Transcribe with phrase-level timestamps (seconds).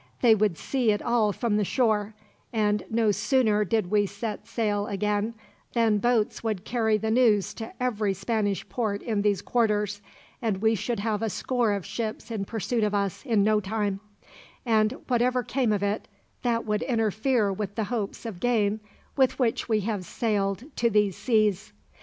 [0.21, 2.15] They would see it all from the shore;
[2.51, 5.35] and no sooner did we set sail again,
[5.73, 10.01] than boats would carry the news to every Spanish port in these quarters,
[10.41, 13.99] and we should have a score of ships in pursuit of us, in no time;
[14.65, 16.07] and, whatever came of it,
[16.41, 18.79] that would interfere with the hopes of gain
[19.15, 21.73] with which we have sailed to these seas.